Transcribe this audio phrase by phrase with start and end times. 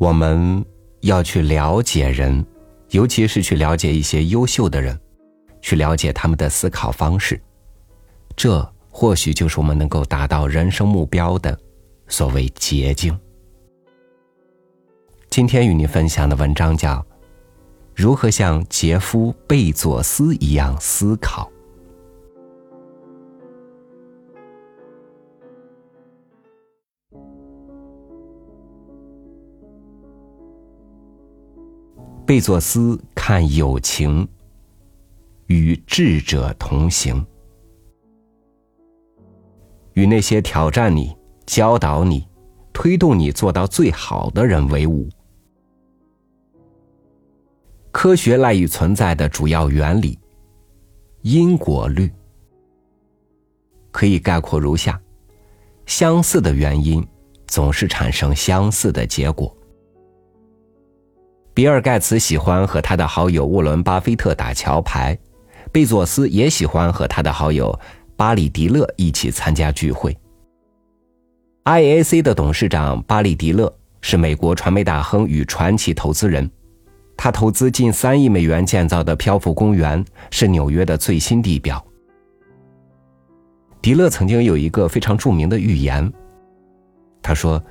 [0.00, 0.64] 我们
[1.02, 2.42] 要去了解人，
[2.88, 4.98] 尤其是去了解一些优秀的人，
[5.60, 7.38] 去了解他们的思考方式。
[8.34, 11.54] 这或许就是我们能够达到人生目标的
[12.08, 13.14] 所谓捷径。
[15.28, 16.94] 今天与你分享的文章叫
[17.94, 21.52] 《如何像杰夫·贝佐斯一样思考》。
[32.30, 34.28] 贝佐斯看友情，
[35.46, 37.26] 与智者同行，
[39.94, 41.12] 与那些挑战你、
[41.44, 42.24] 教导你、
[42.72, 45.08] 推动你做到最好的人为伍。
[47.90, 50.16] 科学赖以存在的主要原理——
[51.22, 52.08] 因果律，
[53.90, 55.00] 可以概括如下：
[55.84, 57.04] 相似的原因
[57.48, 59.52] 总是产生相似的结果。
[61.60, 65.18] 比尔·盖茨喜欢和他的好友沃伦·巴菲特打桥牌，
[65.70, 67.78] 贝佐斯也喜欢和他的好友
[68.16, 70.16] 巴里·迪勒一起参加聚会。
[71.64, 76.50] IAC 的董事长巴里·迪勒是美国传媒大亨与传奇投资人，
[77.14, 81.84] 他投资近三亿美元建造的漂浮公园是纽约的最新地标。
[83.82, 86.10] 迪勒曾经有一个非常著名的预言，
[87.20, 87.62] 他说：“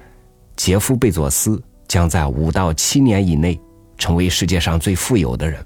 [0.56, 3.60] 杰夫·贝佐斯将在五到七年以内。”
[4.00, 5.64] 成为世界上最富有的人。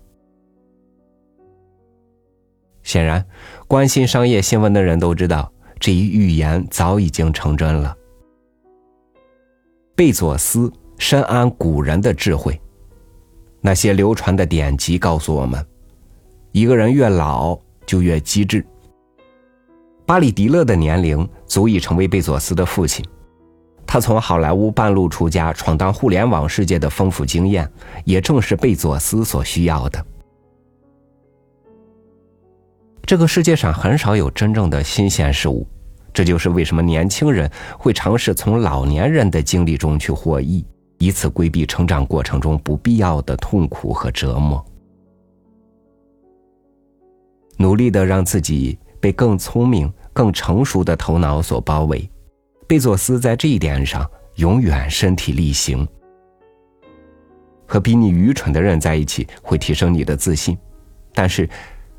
[2.82, 3.26] 显然，
[3.66, 7.96] 关心商业新闻的人都知道，这一预言早已经成真了。
[9.96, 12.60] 贝佐斯深谙古人的智慧，
[13.62, 15.66] 那些流传的典籍告诉我们，
[16.52, 18.66] 一个人越老就越机智。
[20.06, 23.06] 巴里迪勒的年龄足以成为贝佐斯的父亲。
[23.94, 27.72] 他从好莱坞半路出家，闯荡互联网世界的丰富经验，
[28.06, 30.04] 也正是贝佐斯所需要的。
[33.06, 35.68] 这个世界上很少有真正的新鲜事物，
[36.12, 40.66] 这就是为什么年轻人会尝试从老年人的经历中去获益，
[40.98, 44.66] 以此规避成长过程中不必要的痛苦和折磨，
[47.58, 52.10] 努力的让自己被更聪明、更成熟的头脑所包围。
[52.68, 55.88] 贝佐斯在这一点上永远身体力行。
[57.66, 60.56] 和比你愚蠢的人在一起会提升你的自信，
[61.14, 61.50] 但是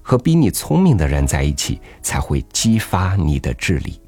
[0.03, 4.01] 和比你聪明的人在一起才会激发你的智力。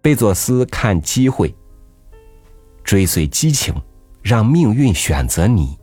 [0.00, 1.54] 贝佐斯看机会，
[2.82, 3.74] 追随激情，
[4.22, 5.76] 让命运选择你，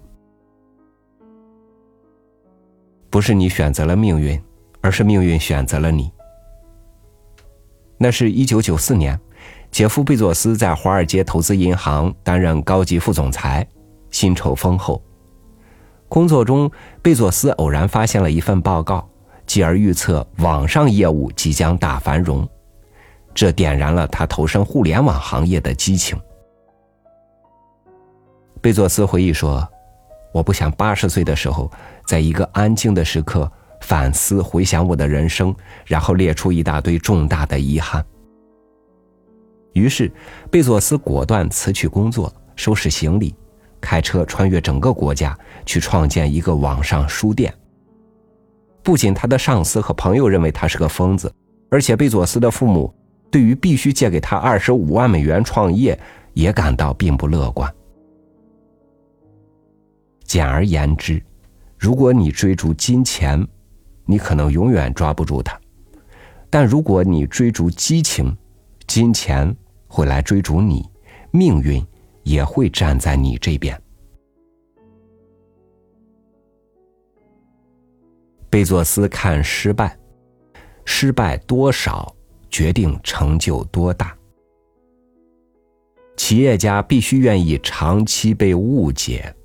[3.12, 4.42] 不是你选择了命运，
[4.82, 6.12] 而是命运选择了你。
[7.98, 9.20] 那是一九九四年，
[9.72, 13.68] 杰夫·贝佐斯在华尔街投资银行担任高级副总裁，
[14.12, 15.02] 薪酬丰厚。
[16.08, 16.70] 工作中，
[17.02, 19.10] 贝佐斯偶然发现了一份报告，
[19.48, 22.48] 继而预测网上业务即将大繁荣，
[23.34, 26.16] 这点燃了他投身互联网行业的激情。
[28.62, 29.68] 贝佐斯回忆说
[30.32, 31.72] ：“我不想八十岁的时候，
[32.06, 33.52] 在一个安静的时刻。”
[33.88, 35.56] 反思、回想我的人生，
[35.86, 38.06] 然后列出一大堆重大的遗憾。
[39.72, 40.12] 于是，
[40.52, 43.34] 贝佐斯果断辞去工作，收拾行李，
[43.80, 47.54] 开车穿越整个国家，去创建一个网上书店。
[48.84, 51.34] 不仅他的上司和朋友认为他是个疯子，
[51.70, 52.94] 而且贝佐斯的父母
[53.32, 55.98] 对于必须借给他二十五万美元创业
[56.34, 57.74] 也感到并不乐观。
[60.26, 61.24] 简而言之，
[61.78, 63.48] 如果你追逐金钱，
[64.08, 65.60] 你可能永远抓不住他，
[66.50, 68.36] 但如果你追逐激情，
[68.88, 69.54] 金钱
[69.88, 70.90] 会来追逐你，
[71.30, 71.86] 命运
[72.24, 73.80] 也会站在你这边。
[78.50, 80.00] 贝佐斯看失败，
[80.86, 82.16] 失败多少
[82.50, 84.18] 决定成就多大。
[86.16, 89.36] 企业家必须愿意长期被误解。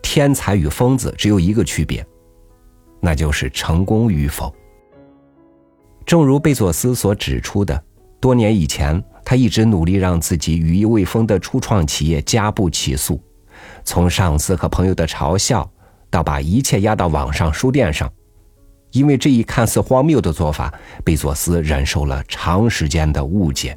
[0.00, 2.06] 天才与疯子只有一个区别。
[3.04, 4.54] 那就是成功与否。
[6.06, 7.84] 正如贝佐斯所指出的，
[8.20, 13.20] 多年以前，他一直努力让自己羽翼未丰的初创企业加步起诉，
[13.84, 15.68] 从上司和朋友的嘲笑，
[16.10, 18.10] 到把一切压到网上书店上。
[18.92, 20.72] 因为这一看似荒谬的做法，
[21.04, 23.76] 贝佐斯忍受了长时间的误解。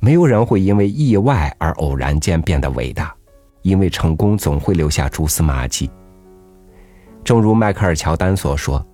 [0.00, 3.14] 没有人会因为意外而偶然间变得伟大，
[3.62, 5.88] 因为成功总会留下蛛丝马迹。
[7.24, 8.84] 正如迈克尔·乔丹所说，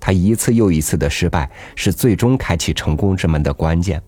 [0.00, 4.02] 他一次又一次的失败是最终开启成功之门的关键。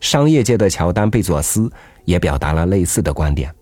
[0.00, 1.70] 商业界的乔丹·贝佐斯
[2.04, 3.54] 也表达了类似的观点。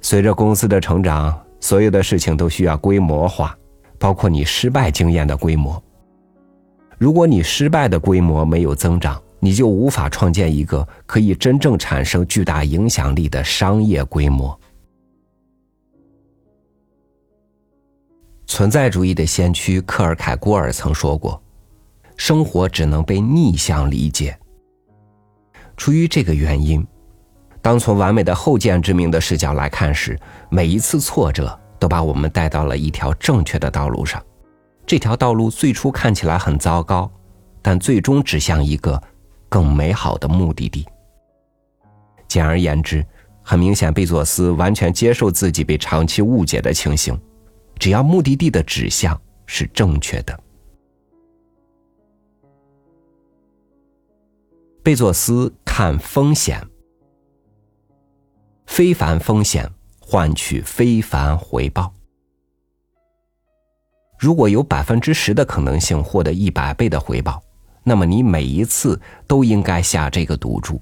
[0.00, 3.56] 随着公司的成长，所有的事情都需要规模化，
[3.98, 5.80] 包括你失败经验的规模。
[6.98, 14.59] 如果你失败的规模没有增长，你就无法创建一个可以真正产生巨大影响力的商业规模。
[18.50, 21.40] 存在主义的先驱克尔凯郭尔曾说过
[22.18, 24.36] ：“生活只能被逆向理解。”
[25.78, 26.84] 出于这个原因，
[27.62, 30.18] 当从完美的后见之明的视角来看时，
[30.48, 34.20] 每一次挫折都把我们带到了一条正确的道路上。
[34.84, 37.08] 这条道路最初看起来很糟糕，
[37.62, 39.00] 但最终指向一个
[39.48, 40.84] 更美好的目的地。
[42.26, 43.06] 简而言之，
[43.44, 47.16] 很明显，贝佐斯完全接受自己被长期误解的情形。
[47.80, 50.38] 只要目的地的指向是正确的，
[54.82, 56.62] 贝佐斯看风险，
[58.66, 59.66] 非凡风险
[59.98, 61.90] 换取非凡回报。
[64.18, 67.42] 如果有百分之十的可能性获得一百倍的回报，
[67.82, 70.78] 那么你每一次都应该下这个赌注。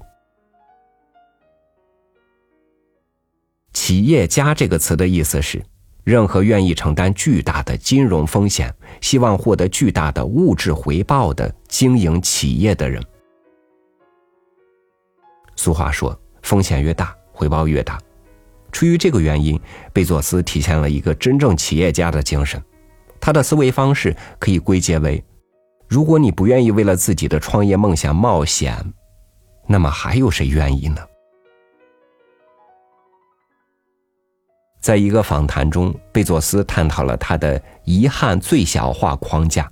[3.71, 5.63] 企业家这个词的意思是，
[6.03, 13.03] 任何愿意承担巨大的金融风险，希望获得巨大的物质回报的经营企业的人。
[15.55, 17.99] 俗话说，风险越大，回报越大。
[18.71, 19.59] 出于这个原因，
[19.91, 22.61] 贝佐斯体现了一个真正企业家的精神。
[23.19, 25.23] 他的思维方式可以归结为：
[25.87, 28.93] 如果你不愿意为了自己的创业梦想冒险，
[29.67, 31.01] 那么还有谁愿意呢？
[34.79, 39.69] 在一个访谈中，贝佐斯探讨了他的遗憾最小化框架。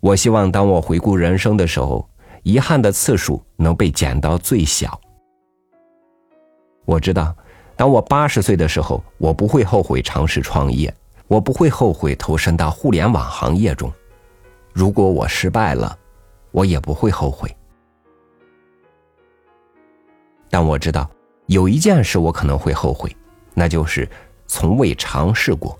[0.00, 2.08] 我希望当我回顾人生的时候，
[2.42, 5.00] 遗憾的次数能被减到最小。
[6.84, 7.34] 我知道，
[7.74, 10.94] 当我八十岁的时候，我不会后悔尝试创业。
[11.26, 13.90] 我不会后悔投身到互联网行业中，
[14.74, 15.98] 如果我失败了，
[16.50, 17.50] 我也不会后悔。
[20.50, 21.10] 但我知道
[21.46, 23.14] 有一件事我可能会后悔，
[23.54, 24.08] 那就是
[24.46, 25.78] 从未尝试过。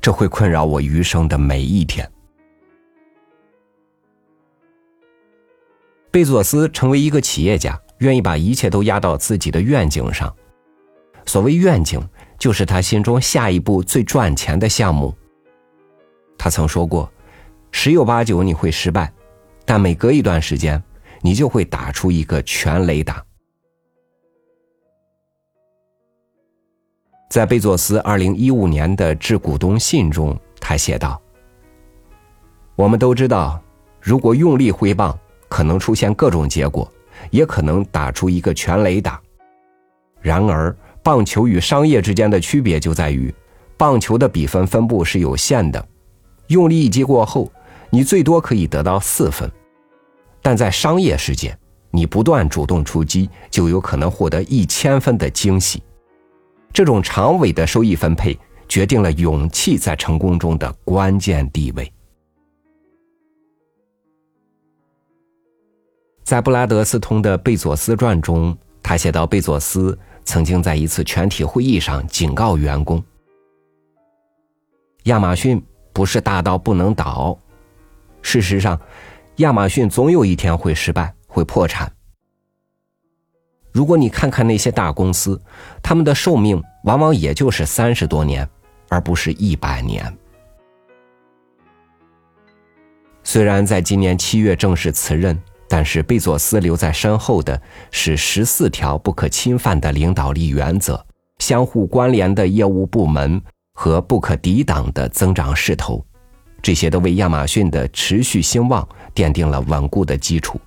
[0.00, 2.10] 这会困扰我余生的每一天。
[6.10, 10.34] 贝佐斯成为一个企业家，愿意把一切都压到自己的愿景上。
[11.24, 12.00] 所谓愿景。
[12.38, 15.16] 就是他心中下一步最赚钱的项目。
[16.36, 17.10] 他曾说过
[17.72, 19.10] ：“十有八九你会失败，
[19.64, 20.80] 但每隔一段时间，
[21.22, 23.24] 你就会打出一个全雷达。”
[27.36, 31.20] 在贝佐斯二零一五年的致股东信中，他写道
[32.74, 33.60] ：“我们都知道，
[34.00, 35.14] 如果用力挥棒，
[35.46, 36.90] 可能出现各种结果，
[37.28, 39.20] 也可能打出一个全垒打。
[40.22, 40.74] 然而。”
[41.04, 43.32] 棒球与商业之间的区别就在于，
[43.76, 45.86] 棒球的比分分布是有限的，
[46.46, 47.52] 用力一击过后，
[47.90, 49.46] 你最多可以得到四分；
[50.40, 51.54] 但在商业世界，
[51.90, 55.82] 你不断主动出击，就有可能获得一千分的惊喜。
[56.76, 58.38] 这种长尾的收益分配，
[58.68, 61.90] 决定了勇气在成功中的关键地位。
[66.22, 69.98] 在布拉德斯通的《贝佐斯传》中，他写到贝佐斯。
[70.26, 73.02] 曾经在一次全体会议上警告员工
[75.04, 75.64] ：“亚马逊
[75.94, 77.38] 不是大到不能倒。
[78.20, 78.78] 事实上，
[79.36, 81.90] 亚马逊总有一天会失败，会破产。
[83.76, 85.38] 如果你看看那些大公司，
[85.82, 88.48] 他们的寿命往往也就是三十多年，
[88.88, 90.10] 而不是一百年。
[93.22, 101.04] 虽然在今年七月正式辞任。”但是贝佐斯留在身后的是十四条不可侵犯的领导力原则、
[101.40, 103.42] 相互关联的业务部门
[103.74, 106.06] 和不可抵挡的增长势头，
[106.62, 110.60] 这些都为亚马逊的持续兴旺奠定了稳固的基础。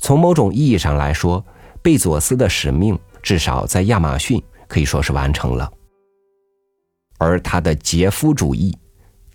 [0.00, 1.44] 从某种意义上来说，
[1.82, 5.70] 贝佐斯的使命至少在亚马逊可以说是完成了，
[7.18, 8.76] 而他的杰夫主义、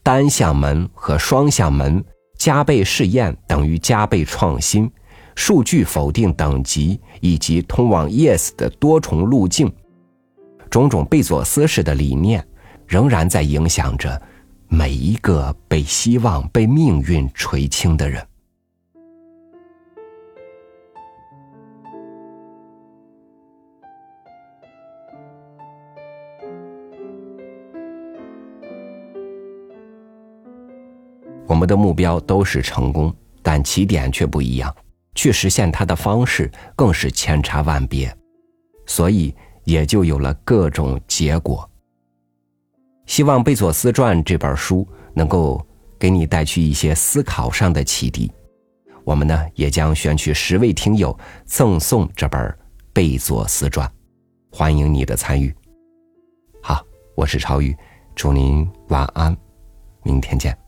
[0.04, 2.04] 单向门和双向门。
[2.38, 4.92] 加倍试验等于加倍创新，
[5.36, 9.74] 数据否定等级以及通往 Yes 的多重路径，
[10.70, 12.46] 种种贝佐斯式的理念，
[12.86, 14.22] 仍然在影响着
[14.68, 18.22] 每一个被希望被命运垂青的人。
[31.66, 34.74] 们的目标都是成功，但起点却不一样，
[35.16, 38.16] 去实现它的方式更是千差万别，
[38.86, 41.68] 所以也就有了各种结果。
[43.08, 45.60] 希望《贝佐斯传》这本书能够
[45.98, 48.32] 给你带去一些思考上的启迪。
[49.04, 52.40] 我们呢，也将选取十位听友赠送这本
[52.94, 53.88] 《贝佐斯传》，
[54.56, 55.52] 欢迎你的参与。
[56.62, 56.80] 好，
[57.16, 57.76] 我是超宇，
[58.16, 59.36] 祝您晚安，
[60.04, 60.65] 明天见。